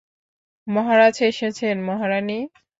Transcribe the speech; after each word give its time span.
মহারাজ 0.67 1.15
এসেছেন, 1.21 1.75
মহারানী। 1.83 2.39